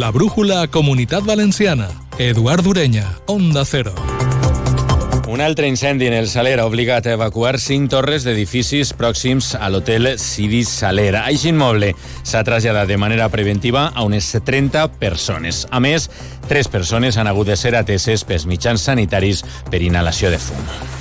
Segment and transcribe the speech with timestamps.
[0.00, 1.90] La brújula Comunitat Valenciana.
[2.16, 3.92] Eduard Ureña, Onda Cero.
[5.28, 9.68] Un altre incendi en el Saler ha obligat a evacuar cinc torres d'edificis pròxims a
[9.68, 11.18] l'hotel Sidi Saler.
[11.20, 11.90] Així immoble
[12.22, 15.66] s'ha traslladat de manera preventiva a unes 30 persones.
[15.68, 16.08] A més,
[16.48, 20.99] tres persones han hagut de ser ateses pels mitjans sanitaris per inhalació de fum.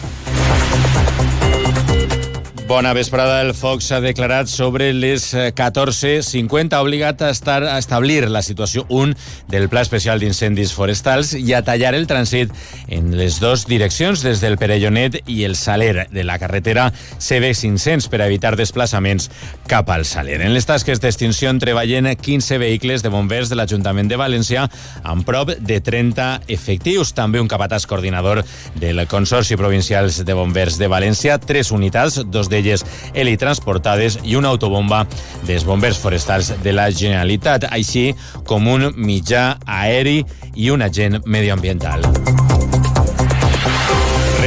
[2.70, 3.40] Bona vesprada.
[3.42, 6.76] El foc s'ha declarat sobre les 14.50.
[6.78, 9.16] Ha obligat a, estar, a establir la situació 1
[9.50, 12.54] del Pla Especial d'Incendis Forestals i a tallar el trànsit
[12.93, 18.21] en les dues direccions, des del Perellonet i el Saler de la carretera CB500 per
[18.28, 19.32] evitar desplaçaments
[19.65, 20.38] cap al Saler.
[20.38, 24.68] En les tasques d'extinció treballen 15 vehicles de bombers de l'Ajuntament de València
[25.01, 27.15] amb prop de 30 efectius.
[27.18, 28.43] També un capatàs coordinador
[28.78, 34.52] del Consorci Provincials de Bombers de València, tres unitats, dos de d'elles helitransportades i una
[34.52, 35.06] autobomba
[35.48, 38.10] dels bombers forestals de la Generalitat, així
[38.46, 40.20] com un mitjà aeri
[40.56, 42.59] i un agent medioambiental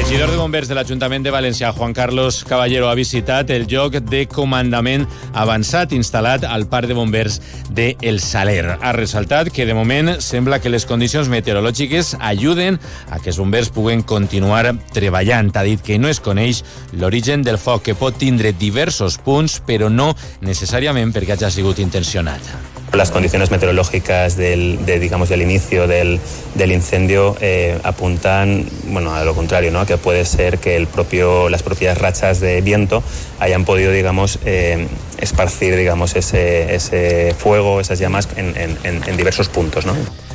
[0.03, 4.25] regidor de bombers de l'Ajuntament de València, Juan Carlos Caballero, ha visitat el lloc de
[4.27, 5.05] comandament
[5.39, 7.39] avançat instal·lat al parc de bombers
[7.71, 8.81] de El Saler.
[8.81, 12.81] Ha ressaltat que, de moment, sembla que les condicions meteorològiques ajuden
[13.15, 15.55] a que els bombers puguen continuar treballant.
[15.55, 16.65] Ha dit que no es coneix
[16.99, 22.82] l'origen del foc, que pot tindre diversos punts, però no necessàriament perquè hagi sigut intencionat.
[22.93, 26.21] Las condiciones meteorológicas del, de, digamos, del inicio del,
[26.59, 29.87] incendio eh, apuntan bueno, a lo contrario, ¿no?
[29.87, 33.03] que puede ser que el propio, las propias rachas de viento
[33.41, 39.49] hayan podido digamos, eh, esparcir digamos, ese, ese fuego, esas llamas en, en, en diversos
[39.49, 39.87] puntos.
[39.87, 39.95] ¿no?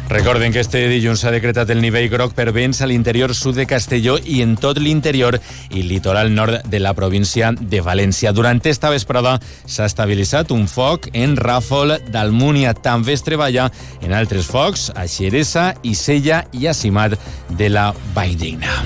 [0.09, 3.65] Recorden que este dilluns s'ha decretat el nivell groc per vents a l'interior sud de
[3.67, 5.35] Castelló i en tot l'interior
[5.69, 8.31] i litoral nord de la província de València.
[8.31, 9.35] Durant esta vesprada
[9.65, 12.73] s'ha estabilitzat un foc en Ràfol d'Almúnia.
[12.73, 13.67] També es treballa
[14.01, 17.19] en altres focs a Xeresa, Isella i a Simat
[17.59, 18.79] de la Valldigna.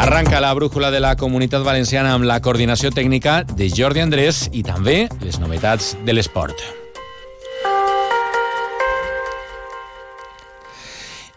[0.00, 4.62] Arranca la brújula de la comunitat valenciana amb la coordinació tècnica de Jordi Andrés i
[4.62, 6.79] també les novetats de l'esport.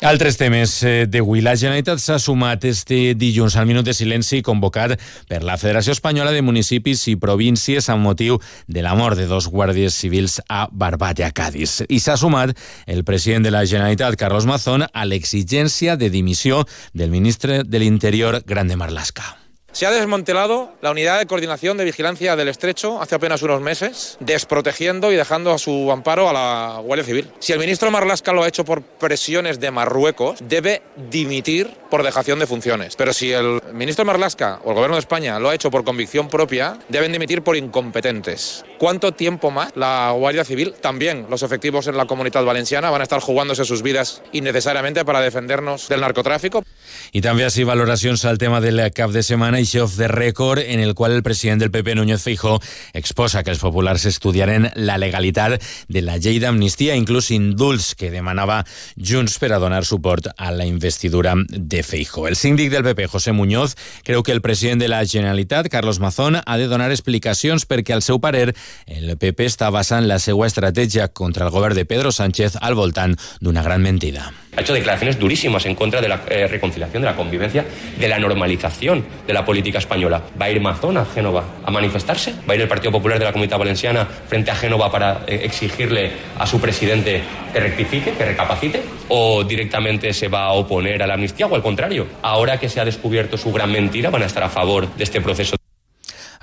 [0.03, 1.39] Altres temes eh, d'avui.
[1.39, 4.97] La Generalitat s'ha sumat este dilluns al minut de silenci convocat
[5.29, 8.35] per la Federació Espanyola de Municipis i Províncies amb motiu
[8.67, 11.85] de la mort de dos guàrdies civils a Barbate, a Cádiz.
[11.87, 12.51] I s'ha sumat
[12.85, 18.41] el president de la Generalitat, Carlos Mazón, a l'exigència de dimissió del ministre de l'Interior,
[18.43, 19.42] Grande Marlasca.
[19.73, 24.17] Se ha desmantelado la unidad de coordinación de vigilancia del estrecho hace apenas unos meses,
[24.19, 27.31] desprotegiendo y dejando a su amparo a la Guardia Civil.
[27.39, 32.37] Si el ministro Marlasca lo ha hecho por presiones de Marruecos, debe dimitir por dejación
[32.37, 32.95] de funciones.
[32.95, 36.27] Pero si el ministro Marlasca o el gobierno de España lo ha hecho por convicción
[36.27, 38.63] propia, deben dimitir por incompetentes.
[38.77, 43.05] ¿Cuánto tiempo más la Guardia Civil, también los efectivos en la comunidad valenciana, van a
[43.05, 46.63] estar jugándose sus vidas innecesariamente para defendernos del narcotráfico?
[47.11, 50.81] Y también así valoracions al tema del cap de setmana i off de rècord en
[50.83, 52.59] el qual el president del PP, Núñez Feijó,
[52.93, 58.63] exposa que els populars estudiaren la legalitat de la llei d'amnistia, inclús indults que demanava
[58.97, 62.27] Junts per a donar suport a la investidura de Feijó.
[62.27, 66.41] El síndic del PP, José Muñoz, creu que el president de la Generalitat, Carlos Mazón,
[66.43, 68.51] ha de donar explicacions perquè, al seu parer,
[68.87, 73.15] el PP està basant la seva estratègia contra el govern de Pedro Sánchez al voltant
[73.39, 74.33] d'una gran mentida.
[74.55, 77.65] Ha hecho declaraciones durísimas en contra de la eh, reconciliación, de la convivencia,
[77.97, 80.21] de la normalización de la política española.
[80.39, 82.33] ¿Va a ir Mazón a Génova a manifestarse?
[82.47, 85.41] ¿Va a ir el Partido Popular de la Comunidad Valenciana frente a Génova para eh,
[85.43, 87.21] exigirle a su presidente
[87.51, 88.81] que rectifique, que recapacite?
[89.09, 92.07] ¿O directamente se va a oponer a la amnistía o al contrario?
[92.21, 95.19] Ahora que se ha descubierto su gran mentira, van a estar a favor de este
[95.21, 95.55] proceso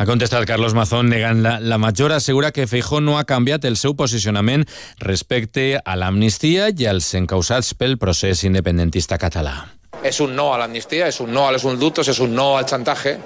[0.00, 3.74] ha contestat Carlos Mazón negant la, la major, assegura que Feijó no ha canviat el
[3.76, 4.62] seu posicionament
[5.04, 9.52] respecte a l'amnistia i als encausats pel procés independentista català.
[10.00, 12.56] Es un no a la amnistía, es un no a los indultos, es un no
[12.56, 13.18] al chantaje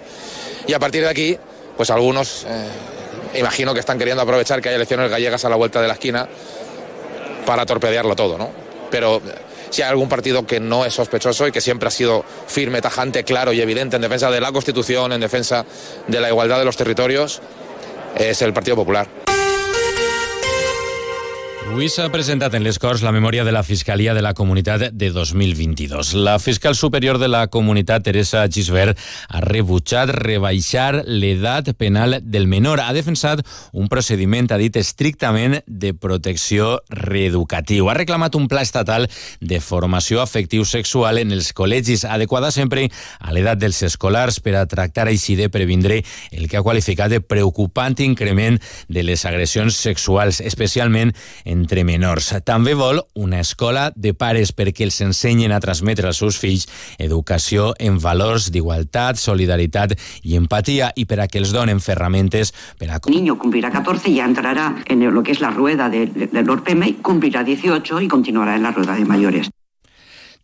[0.67, 1.39] y a partir de aquí,
[1.77, 2.69] pues algunos eh,
[3.39, 6.29] imagino que están queriendo aprovechar que hay elecciones gallegas a la vuelta de la esquina
[7.47, 8.51] para torpedearlo todo, ¿no?
[8.91, 9.23] Pero
[9.75, 13.25] si hay algún partido que no es sospechoso y que siempre ha sido firme, tajante,
[13.25, 15.67] claro y evidente en defensa de la Constitución, en defensa
[16.07, 17.43] de la igualdad de los territorios,
[18.17, 19.24] es el Partido Popular.
[21.75, 25.09] Avui s'ha presentat en les Corts la memòria de la Fiscalia de la Comunitat de
[25.11, 26.13] 2022.
[26.15, 28.95] La fiscal superior de la comunitat, Teresa Gisbert,
[29.27, 32.79] ha rebutjat rebaixar l'edat penal del menor.
[32.79, 33.43] Ha defensat
[33.73, 37.91] un procediment, ha dit, estrictament de protecció reeducatiu.
[37.91, 39.09] Ha reclamat un pla estatal
[39.41, 42.87] de formació afectiu sexual en els col·legis, adequada sempre
[43.19, 47.19] a l'edat dels escolars per a tractar així de previndre el que ha qualificat de
[47.19, 51.11] preocupant increment de les agressions sexuals, especialment
[51.43, 52.31] en entre menors.
[52.45, 56.69] També vol una escola de pares perquè els ensenyen a transmetre als seus fills
[56.99, 62.91] educació en valors d'igualtat, solidaritat i empatia i per a que els donen ferramentes per
[62.91, 63.01] a...
[63.09, 66.43] Niño cumplirá 14 y ya entrará en lo que es la rueda del de, de
[66.43, 69.51] Norpeme, cumplirá 18 y continuará en la rueda de mayores.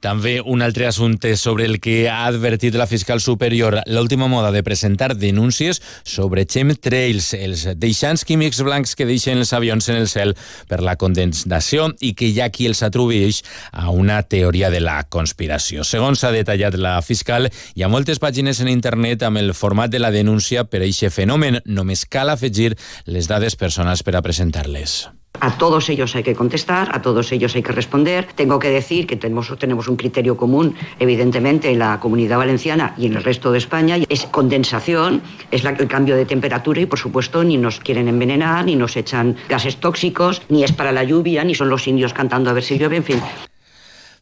[0.01, 4.63] També un altre assumpte sobre el que ha advertit la fiscal superior l'última moda de
[4.65, 10.35] presentar denúncies sobre chemtrails, els deixants químics blancs que deixen els avions en el cel
[10.73, 13.43] per la condensació i que hi ha qui els atribueix
[13.73, 15.85] a una teoria de la conspiració.
[15.85, 20.01] Segons s'ha detallat la fiscal, hi ha moltes pàgines en internet amb el format de
[20.01, 21.61] la denúncia per a aquest fenomen.
[21.69, 22.73] Només cal afegir
[23.05, 25.20] les dades personals per a presentar-les.
[25.39, 28.29] A todos ellos hay que contestar, a todos ellos hay que responder.
[28.35, 33.17] Tengo que decir que tenemos, un criterio común, evidentemente, en la comunidad valenciana y en
[33.17, 33.97] el resto de España.
[34.11, 38.77] Es condensación, es el cambio de temperatura y, por supuesto, ni nos quieren envenenar, ni
[38.77, 42.53] nos echan gases tóxicos, ni es para la lluvia, ni son los indios cantando a
[42.53, 43.21] ver si llueve, en fin.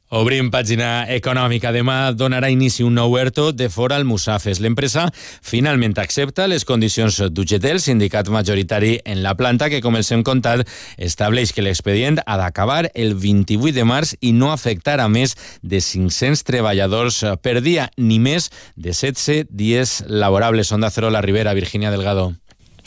[0.08, 1.69] Obrim pàgina econòmica.
[1.69, 4.56] Demà donarà inici un nou ERTO de fora al Musafes.
[4.64, 5.05] L'empresa
[5.44, 10.25] finalment accepta les condicions d'UGT, el sindicat majoritari en la planta, que, com els hem
[10.25, 10.64] contat,
[10.96, 16.40] estableix que l'expedient ha d'acabar el 28 de març i no afectarà més de 500
[16.40, 20.72] treballadors per dia, ni més de 16 dies laborables.
[20.72, 22.32] Onda Cero, la Ribera, Virginia Delgado.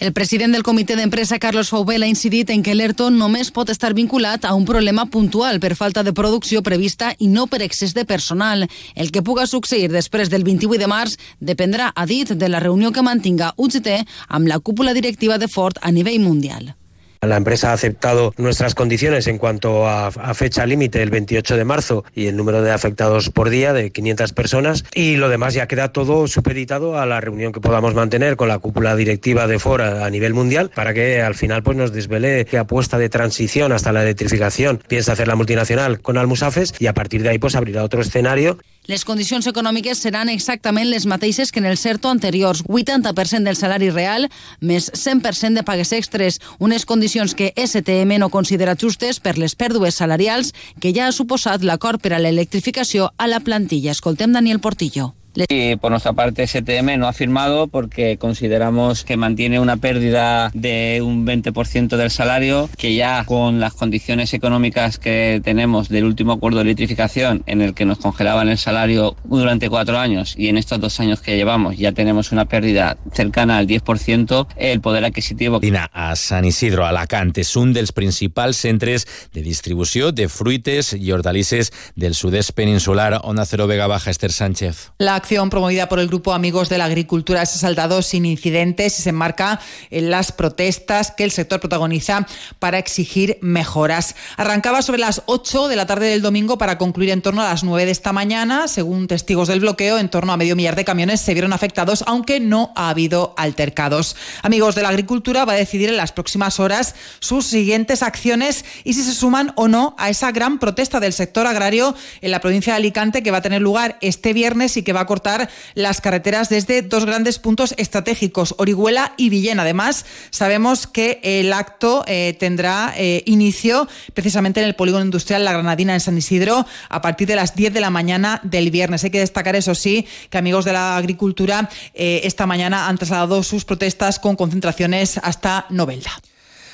[0.01, 3.91] El president del comitè d'empresa, Carlos Faubel, ha incidit en que l'ERTO només pot estar
[3.93, 8.01] vinculat a un problema puntual per falta de producció prevista i no per excés de
[8.09, 8.65] personal.
[8.95, 12.89] El que puga succeir després del 28 de març dependrà, ha dit, de la reunió
[12.89, 13.93] que mantinga UGT
[14.27, 16.73] amb la cúpula directiva de Ford a nivell mundial.
[17.23, 22.03] La empresa ha aceptado nuestras condiciones en cuanto a, fecha límite, el 28 de marzo,
[22.15, 24.85] y el número de afectados por día de 500 personas.
[24.95, 28.57] Y lo demás ya queda todo supeditado a la reunión que podamos mantener con la
[28.57, 32.57] cúpula directiva de Fora a nivel mundial para que al final pues, nos desvele qué
[32.57, 37.21] apuesta de transición hasta la electrificación piensa hacer la multinacional con Almusafes y a partir
[37.21, 38.57] de ahí pues abrirá otro escenario
[38.89, 43.91] les condicions econòmiques seran exactament les mateixes que en el CERTO anteriors, 80% del salari
[43.93, 44.27] real
[44.59, 50.01] més 100% de pagues extres, unes condicions que STM no considera justes per les pèrdues
[50.01, 53.91] salarials que ja ha suposat l'acord per a l'electrificació a la plantilla.
[53.91, 55.13] Escoltem Daniel Portillo.
[55.35, 61.01] Y por nuestra parte STM no ha firmado porque consideramos que mantiene una pérdida de
[61.03, 66.57] un 20% del salario, que ya con las condiciones económicas que tenemos del último acuerdo
[66.57, 70.79] de electrificación en el que nos congelaban el salario durante cuatro años y en estos
[70.79, 75.59] dos años que llevamos ya tenemos una pérdida cercana al 10%, el poder adquisitivo...
[75.59, 81.11] Dina, a Sant Isidro, Alacant, és un dels principals centres de distribució de fruites i
[81.13, 83.21] hortalisses del sud-est peninsular.
[83.23, 84.91] Onda Cero Vega Baja, Esther Sánchez.
[84.99, 88.97] La acción promovida por el Grupo Amigos de la Agricultura se ha saldado sin incidentes
[88.97, 89.59] y se enmarca
[89.91, 92.25] en las protestas que el sector protagoniza
[92.57, 94.15] para exigir mejoras.
[94.35, 97.63] Arrancaba sobre las 8 de la tarde del domingo para concluir en torno a las
[97.63, 98.67] 9 de esta mañana.
[98.67, 102.39] Según testigos del bloqueo, en torno a medio millar de camiones se vieron afectados, aunque
[102.39, 104.15] no ha habido altercados.
[104.41, 108.93] Amigos de la Agricultura va a decidir en las próximas horas sus siguientes acciones y
[108.93, 112.73] si se suman o no a esa gran protesta del sector agrario en la provincia
[112.73, 115.99] de Alicante que va a tener lugar este viernes y que va a cortar las
[115.99, 119.63] carreteras desde dos grandes puntos estratégicos, Orihuela y Villena.
[119.63, 125.51] Además, sabemos que el acto eh, tendrá eh, inicio precisamente en el polígono industrial La
[125.51, 129.03] Granadina en San Isidro a partir de las 10 de la mañana del viernes.
[129.03, 133.43] Hay que destacar, eso sí, que amigos de la agricultura eh, esta mañana han trasladado
[133.43, 136.11] sus protestas con concentraciones hasta Novelda.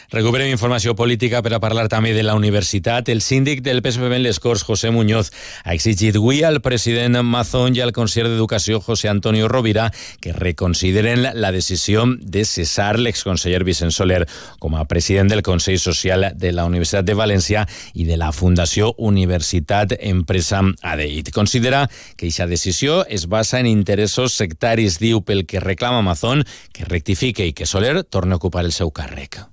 [0.08, 3.10] Recuperem informació política per a parlar també de la universitat.
[3.12, 5.34] El síndic del PSPB en les Corts, José Muñoz,
[5.66, 9.90] ha exigit avui al president Mazón i al conseller d'Educació, José Antonio Rovira,
[10.24, 14.22] que reconsideren la decisió de cessar l'exconseller Vicent Soler
[14.64, 18.94] com a president del Consell Social de la Universitat de València i de la Fundació
[18.98, 21.34] Universitat Empresa ADEIT.
[21.36, 21.84] Considera
[22.16, 27.44] que aquesta decisió es basa en interessos sectaris, diu pel que reclama Mazón, que rectifique
[27.44, 29.44] i que Soler torni a ocupar el seu càrrec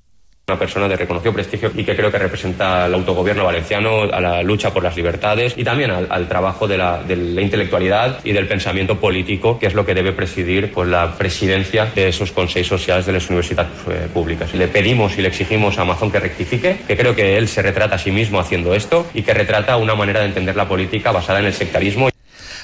[0.46, 4.42] una persona de reconocido prestigio y que creo que representa al autogobierno valenciano, a la
[4.42, 8.46] lucha por las libertades y también al, trabajo de la, de la, intelectualidad y del
[8.46, 13.06] pensamiento político, que es lo que debe presidir pues, la presidencia de esos consejos sociales
[13.06, 14.52] de las universidades eh, públicas.
[14.52, 17.94] Le pedimos y le exigimos a Amazon que rectifique, que creo que él se retrata
[17.94, 21.40] a sí mismo haciendo esto y que retrata una manera de entender la política basada
[21.40, 22.13] en el sectarismo.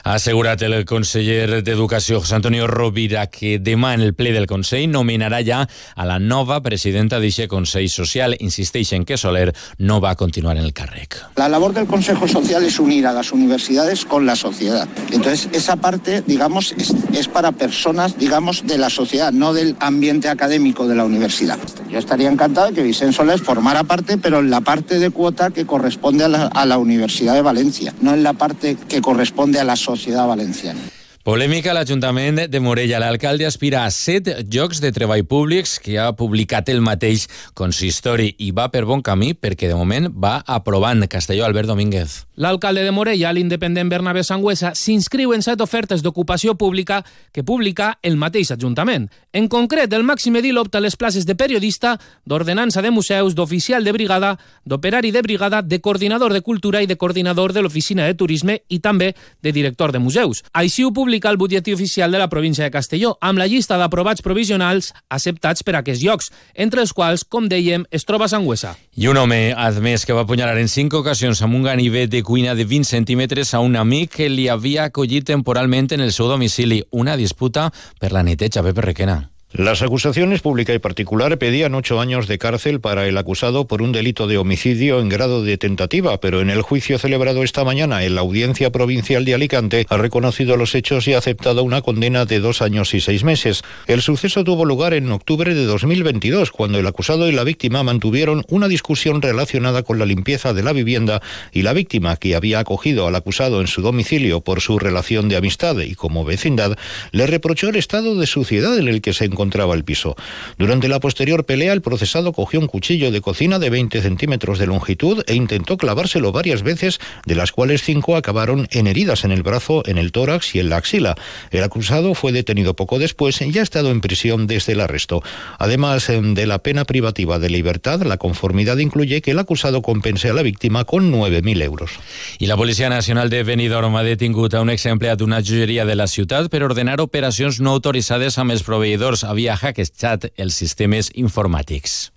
[0.03, 4.87] Ha assegurat el conseller d'Educació, José Antonio Rovira, que demà en el ple del Consell
[4.89, 8.33] nomenarà ja a la nova presidenta d'aquest Consell Social.
[8.41, 11.19] Insisteix en que Soler no va continuar en el càrrec.
[11.37, 14.89] La labor del Consejo Social es unir a las universidades con la sociedad.
[15.13, 20.31] Entonces, esa parte, digamos, es, es para personas, digamos, de la sociedad, no del ambiente
[20.31, 21.59] académico de la universidad.
[21.91, 25.67] Yo estaría encantado que Vicente Soler formara parte, pero en la parte de cuota que
[25.67, 29.65] corresponde a la, a la Universidad de Valencia, no en la parte que corresponde a
[29.65, 31.00] la sociedad sociedad valenciana.
[31.31, 32.99] Polèmica a l'Ajuntament de Morella.
[32.99, 38.49] L'alcalde aspira a set llocs de treball públics que ha publicat el mateix consistori i
[38.51, 41.07] va per bon camí perquè de moment va aprovant.
[41.07, 42.25] Castelló, Albert Domínguez.
[42.35, 48.17] L'alcalde de Morella, l'independent Bernabé Sangüesa, s'inscriu en set ofertes d'ocupació pública que publica el
[48.17, 49.07] mateix Ajuntament.
[49.31, 51.93] En concret, el màxim edil opta les places de periodista,
[52.27, 54.33] d'ordenança de museus, d'oficial de brigada,
[54.65, 58.81] d'operari de brigada, de coordinador de cultura i de coordinador de l'oficina de turisme i
[58.81, 60.43] també de director de museus.
[60.53, 64.25] Així ho publica el butlletí oficial de la província de Castelló, amb la llista d'aprovats
[64.25, 68.73] provisionals acceptats per a aquests llocs, entre els quals, com dèiem, es troba Sangüesa.
[68.97, 72.55] I un home admès que va apunyalar en cinc ocasions amb un ganivet de cuina
[72.55, 76.81] de 20 centímetres a un amic que li havia acollit temporalment en el seu domicili.
[76.91, 77.69] Una disputa
[78.01, 79.21] per la neteja, Pepe Requena.
[79.53, 83.91] Las acusaciones pública y particular pedían ocho años de cárcel para el acusado por un
[83.91, 88.15] delito de homicidio en grado de tentativa, pero en el juicio celebrado esta mañana en
[88.15, 92.39] la Audiencia Provincial de Alicante ha reconocido los hechos y ha aceptado una condena de
[92.39, 93.63] dos años y seis meses.
[93.89, 98.45] El suceso tuvo lugar en octubre de 2022, cuando el acusado y la víctima mantuvieron
[98.47, 103.09] una discusión relacionada con la limpieza de la vivienda y la víctima, que había acogido
[103.09, 106.79] al acusado en su domicilio por su relación de amistad y como vecindad,
[107.11, 110.17] le reprochó el estado de suciedad en el que se encontraba encontraba el piso.
[110.59, 114.67] Durante la posterior pelea, el procesado cogió un cuchillo de cocina de 20 centímetros de
[114.67, 119.43] longitud e intentó clavárselo varias veces, de las cuales cinco acabaron en heridas en el
[119.43, 121.15] brazo, en el tórax y en la axila.
[121.51, 125.23] El acusado fue detenido poco después y ha estado en prisión desde el arresto.
[125.59, 130.29] Además em, de la pena privativa de libertad, la conformidad incluye que el acusado compense
[130.29, 131.93] a la víctima con 9.000 euros.
[132.39, 136.07] I la Policia Nacional de Benidorm ha detingut a un exempleat d'una joieria de la
[136.07, 142.11] ciutat per ordenar operacions no autoritzades amb els proveïdors havia hackejat els sistemes informàtics.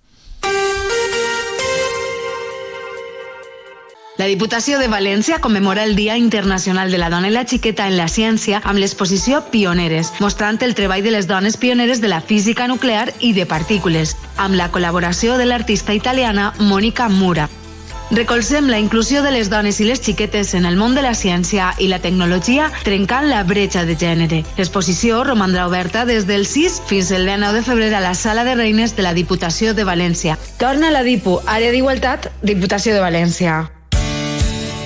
[4.14, 7.96] La Diputació de València commemora el Dia Internacional de la Dona i la Xiqueta en
[7.98, 12.68] la Ciència amb l'exposició Pioneres, mostrant el treball de les dones pioneres de la física
[12.70, 17.50] nuclear i de partícules, amb la col·laboració de l'artista italiana Mónica Mura.
[18.10, 21.70] Recolzem la inclusió de les dones i les xiquetes en el món de la ciència
[21.80, 24.42] i la tecnologia trencant la bretxa de gènere.
[24.58, 28.54] L'exposició romandrà oberta des del 6 fins el 19 de febrer a la Sala de
[28.54, 30.36] Reines de la Diputació de València.
[30.58, 33.62] Torna la DIPU, Àrea d'Igualtat, Diputació de València.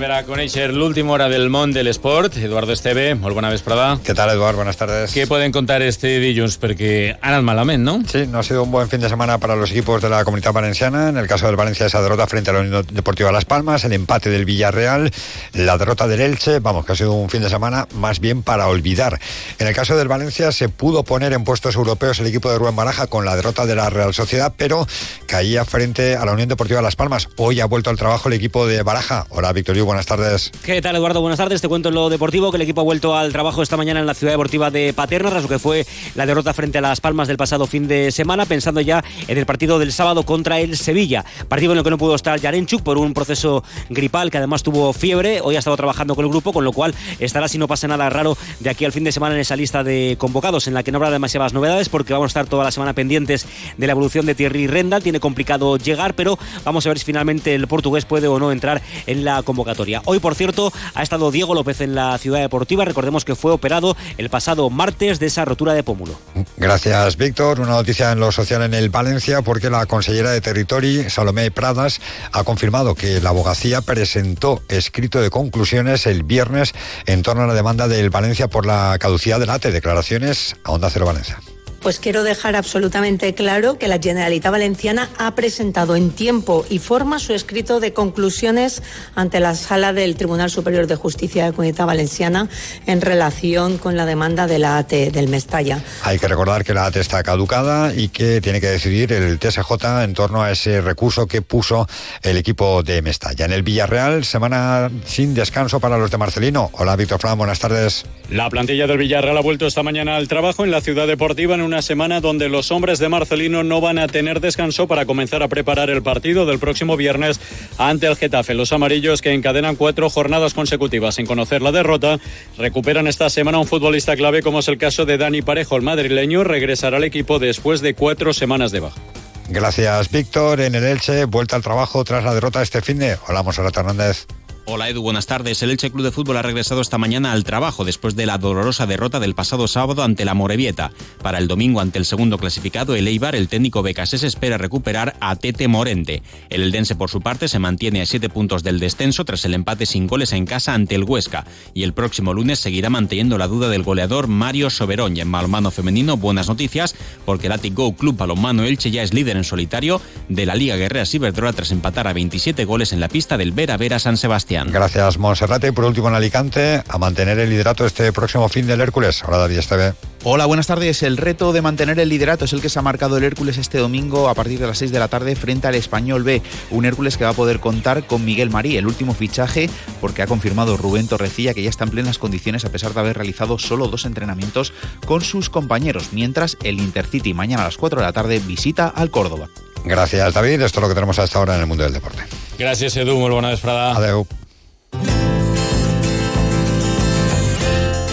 [0.00, 2.32] Per a conèixer l'última hora del món de l'esport.
[2.40, 3.98] Eduardo Esteve, molt bona vesprada.
[4.02, 4.62] ¿Qué tal, Eduardo?
[4.62, 5.12] Buenas tardes.
[5.12, 6.56] Què poden contar este dilluns?
[6.62, 7.98] Perquè ha anat malament, no?
[8.08, 10.54] Sí, no ha sido un buen fin de semana para los equipos de la comunidad
[10.54, 11.10] valenciana.
[11.10, 13.92] En el caso del Valencia, esa derrota frente a la Unión Deportiva Las Palmas, el
[13.92, 15.10] empate del Villarreal,
[15.52, 16.60] la derrota del Elche.
[16.60, 19.20] Vamos, que ha sido un fin de semana más bien para olvidar.
[19.58, 22.74] En el caso del Valencia, se pudo poner en puestos europeos el equipo de Rubén
[22.74, 24.86] Baraja con la derrota de la Real Sociedad, pero
[25.26, 27.28] caía frente a la Unión Deportiva Las Palmas.
[27.36, 29.26] Hoy ha vuelto al trabajo el equipo de Baraja.
[29.28, 30.52] Hola, Victorio, buenas tardes.
[30.62, 31.20] ¿Qué tal, Eduardo?
[31.20, 31.60] Buenas tardes.
[31.60, 34.06] Te cuento en lo deportivo que el equipo ha vuelto al trabajo esta mañana en
[34.06, 37.26] la ciudad deportiva de Paterna, tras lo que fue la derrota frente a Las Palmas
[37.26, 41.24] del pasado fin de semana, pensando ya en el partido del sábado contra el Sevilla.
[41.48, 44.92] Partido en el que no pudo estar Yarenchuk por un proceso gripal que además tuvo
[44.92, 45.40] fiebre.
[45.40, 48.08] Hoy ha estado trabajando con el grupo, con lo cual estará, si no pasa nada
[48.10, 50.92] raro, de aquí al fin de semana en esa lista de convocados, en la que
[50.92, 53.44] no habrá demasiadas novedades, porque vamos a estar toda la semana pendientes
[53.76, 55.02] de la evolución de Thierry Rendal.
[55.02, 58.80] Tiene complicado llegar, pero vamos a ver si finalmente el portugués puede o no entrar
[59.08, 59.79] en la convocatoria.
[60.04, 62.84] Hoy, por cierto, ha estado Diego López en la ciudad deportiva.
[62.84, 66.18] Recordemos que fue operado el pasado martes de esa rotura de pómulo.
[66.56, 67.60] Gracias, Víctor.
[67.60, 72.00] Una noticia en lo social en el Valencia, porque la consellera de Territori, Salomé Pradas,
[72.32, 76.74] ha confirmado que la abogacía presentó escrito de conclusiones el viernes
[77.06, 79.72] en torno a la demanda del Valencia por la caducidad del ATE.
[79.72, 81.38] Declaraciones a Onda Cero Valencia.
[81.80, 87.18] Pues quiero dejar absolutamente claro que la Generalitat Valenciana ha presentado en tiempo y forma
[87.18, 88.82] su escrito de conclusiones
[89.14, 92.48] ante la sala del Tribunal Superior de Justicia de la Comunidad Valenciana
[92.86, 95.82] en relación con la demanda de la AT del Mestalla.
[96.02, 100.02] Hay que recordar que la AT está caducada y que tiene que decidir el TSJ
[100.04, 101.88] en torno a ese recurso que puso
[102.22, 103.46] el equipo de Mestalla.
[103.46, 106.70] En el Villarreal, semana sin descanso para los de Marcelino.
[106.74, 108.04] Hola, Víctor Fran, buenas tardes.
[108.28, 111.69] La plantilla del Villarreal ha vuelto esta mañana al trabajo en la ciudad deportiva en
[111.70, 115.46] una semana donde los hombres de Marcelino no van a tener descanso para comenzar a
[115.46, 117.38] preparar el partido del próximo viernes
[117.78, 118.54] ante el Getafe.
[118.54, 122.18] Los amarillos que encadenan cuatro jornadas consecutivas sin conocer la derrota
[122.58, 125.76] recuperan esta semana un futbolista clave como es el caso de Dani Parejo.
[125.76, 129.00] El madrileño regresará al equipo después de cuatro semanas de baja.
[129.48, 130.60] Gracias, Víctor.
[130.60, 133.16] En el Elche, vuelta al trabajo tras la derrota este fin de.
[133.28, 134.26] Hola, Monserrat Hernández.
[134.66, 135.62] Hola Edu, buenas tardes.
[135.62, 138.86] El Elche Club de Fútbol ha regresado esta mañana al trabajo después de la dolorosa
[138.86, 140.92] derrota del pasado sábado ante la Morevieta.
[141.22, 145.34] Para el domingo ante el segundo clasificado, el Eibar, el técnico Becasés espera recuperar a
[145.34, 146.22] Tete Morente.
[146.50, 149.86] El Eldense, por su parte, se mantiene a siete puntos del descenso tras el empate
[149.86, 151.46] sin goles en casa ante el Huesca.
[151.74, 155.16] Y el próximo lunes seguirá manteniendo la duda del goleador Mario Soberón.
[155.16, 159.14] Y en balonmano femenino, buenas noticias, porque el Atic Go Club Balonmano Elche ya es
[159.14, 163.08] líder en solitario de la Liga Guerrera Ciberdrola tras empatar a 27 goles en la
[163.08, 164.59] pista del Vera Vera San Sebastián.
[164.68, 165.68] Gracias, Monserrate.
[165.68, 169.22] Y por último, en Alicante, a mantener el liderato este próximo fin del Hércules.
[169.26, 169.94] Hola, David Esteve.
[170.22, 171.02] Hola, buenas tardes.
[171.02, 173.78] El reto de mantener el liderato es el que se ha marcado el Hércules este
[173.78, 176.42] domingo a partir de las 6 de la tarde frente al Español B.
[176.70, 180.26] Un Hércules que va a poder contar con Miguel Marí, el último fichaje, porque ha
[180.26, 183.88] confirmado Rubén Torrecilla que ya está en plenas condiciones a pesar de haber realizado solo
[183.88, 184.74] dos entrenamientos
[185.06, 189.10] con sus compañeros, mientras el Intercity mañana a las 4 de la tarde visita al
[189.10, 189.48] Córdoba.
[189.84, 190.60] Gracias, David.
[190.60, 192.22] Esto es lo que tenemos hasta ahora en el mundo del deporte.
[192.60, 193.16] Gràcies, Edu.
[193.16, 193.96] Molt bona vesprada.
[193.96, 194.26] Adeu.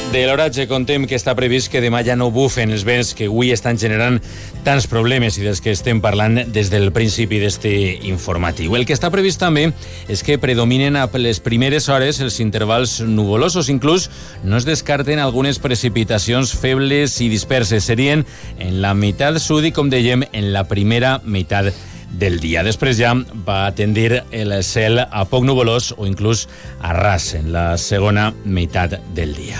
[0.07, 3.49] De l'oratge contem que està previst que demà ja no bufen els vents que avui
[3.51, 4.21] estan generant
[4.63, 7.73] tants problemes i dels que estem parlant des del principi d'este
[8.07, 8.77] informatiu.
[8.79, 9.65] El que està previst també
[10.07, 13.67] és que predominen a les primeres hores els intervals nuvolosos.
[13.67, 14.07] Inclús
[14.47, 17.83] no es descarten algunes precipitacions febles i disperses.
[17.83, 18.23] Serien
[18.59, 21.73] en la meitat sud i, com dèiem, en la primera meitat
[22.11, 22.63] del dia.
[22.63, 23.13] Després ja
[23.47, 26.47] va tendir el cel a poc nuvolós o inclús
[26.81, 29.59] a ras en la segona meitat del dia.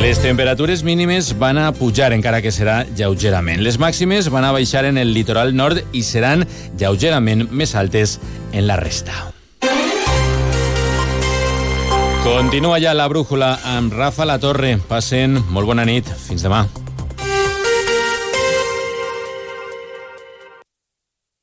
[0.00, 3.60] Les temperatures mínimes van a pujar, encara que serà lleugerament.
[3.62, 6.46] Les màximes van a baixar en el litoral nord i seran
[6.80, 8.18] lleugerament més altes
[8.52, 9.28] en la resta.
[12.22, 14.78] Continua ja la brújula amb Rafa La Torre.
[14.88, 16.08] Passen molt bona nit.
[16.26, 16.64] Fins demà.